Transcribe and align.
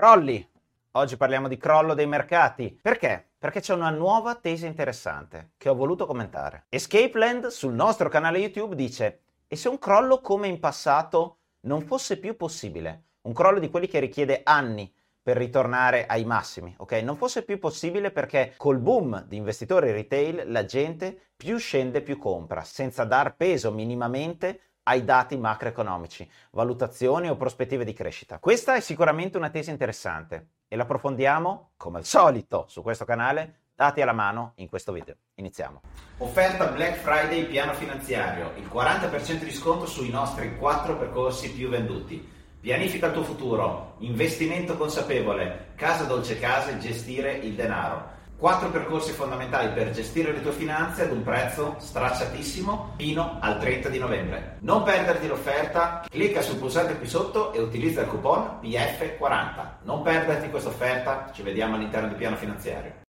Crolli. 0.00 0.50
Oggi 0.92 1.18
parliamo 1.18 1.46
di 1.46 1.58
crollo 1.58 1.92
dei 1.92 2.06
mercati. 2.06 2.74
Perché? 2.80 3.32
Perché 3.36 3.60
c'è 3.60 3.74
una 3.74 3.90
nuova 3.90 4.34
tesi 4.34 4.64
interessante 4.64 5.50
che 5.58 5.68
ho 5.68 5.74
voluto 5.74 6.06
commentare. 6.06 6.64
Escapeland 6.70 7.48
sul 7.48 7.74
nostro 7.74 8.08
canale 8.08 8.38
YouTube 8.38 8.74
dice 8.74 9.20
e 9.46 9.56
se 9.56 9.68
un 9.68 9.78
crollo 9.78 10.22
come 10.22 10.48
in 10.48 10.58
passato 10.58 11.40
non 11.64 11.82
fosse 11.82 12.18
più 12.18 12.34
possibile? 12.34 13.08
Un 13.24 13.34
crollo 13.34 13.58
di 13.58 13.68
quelli 13.68 13.88
che 13.88 13.98
richiede 13.98 14.40
anni 14.42 14.90
per 15.22 15.36
ritornare 15.36 16.06
ai 16.06 16.24
massimi, 16.24 16.74
ok? 16.78 16.92
Non 17.02 17.18
fosse 17.18 17.42
più 17.42 17.58
possibile 17.58 18.10
perché 18.10 18.54
col 18.56 18.78
boom 18.78 19.26
di 19.26 19.36
investitori 19.36 19.92
retail 19.92 20.50
la 20.50 20.64
gente 20.64 21.32
più 21.36 21.58
scende 21.58 22.00
più 22.00 22.16
compra, 22.16 22.64
senza 22.64 23.04
dar 23.04 23.36
peso 23.36 23.70
minimamente 23.70 24.60
ai 24.90 25.04
dati 25.04 25.36
macroeconomici, 25.36 26.28
valutazioni 26.50 27.30
o 27.30 27.36
prospettive 27.36 27.84
di 27.84 27.92
crescita. 27.92 28.40
Questa 28.40 28.74
è 28.74 28.80
sicuramente 28.80 29.36
una 29.36 29.48
tesi 29.48 29.70
interessante 29.70 30.48
e 30.66 30.74
l'approfondiamo 30.74 31.70
come 31.76 31.98
al 31.98 32.04
solito 32.04 32.64
su 32.66 32.82
questo 32.82 33.04
canale, 33.04 33.66
dati 33.72 34.00
alla 34.00 34.12
mano 34.12 34.54
in 34.56 34.68
questo 34.68 34.90
video. 34.90 35.14
Iniziamo. 35.34 35.82
Offerta 36.18 36.66
Black 36.66 36.96
Friday 36.96 37.46
piano 37.46 37.72
finanziario, 37.74 38.50
il 38.56 38.68
40% 38.68 39.44
di 39.44 39.52
sconto 39.52 39.86
sui 39.86 40.10
nostri 40.10 40.56
4 40.56 40.98
percorsi 40.98 41.52
più 41.52 41.68
venduti. 41.68 42.38
Pianifica 42.60 43.06
il 43.06 43.12
tuo 43.12 43.22
futuro, 43.22 43.94
investimento 43.98 44.76
consapevole, 44.76 45.68
casa 45.76 46.02
dolce 46.02 46.40
casa 46.40 46.70
e 46.70 46.78
gestire 46.78 47.34
il 47.34 47.54
denaro. 47.54 48.18
Quattro 48.40 48.70
percorsi 48.70 49.12
fondamentali 49.12 49.68
per 49.74 49.90
gestire 49.90 50.32
le 50.32 50.40
tue 50.40 50.52
finanze 50.52 51.02
ad 51.02 51.12
un 51.12 51.22
prezzo 51.22 51.74
stracciatissimo 51.78 52.94
fino 52.96 53.36
al 53.38 53.58
30 53.58 53.90
di 53.90 53.98
novembre. 53.98 54.56
Non 54.60 54.82
perderti 54.82 55.26
l'offerta, 55.26 56.06
clicca 56.08 56.40
sul 56.40 56.56
pulsante 56.56 56.96
qui 56.96 57.06
sotto 57.06 57.52
e 57.52 57.60
utilizza 57.60 58.00
il 58.00 58.06
coupon 58.06 58.60
PF40. 58.62 59.82
Non 59.82 60.00
perderti 60.00 60.48
questa 60.48 60.70
offerta, 60.70 61.30
ci 61.34 61.42
vediamo 61.42 61.74
all'interno 61.74 62.08
di 62.08 62.14
piano 62.14 62.36
finanziario. 62.36 63.08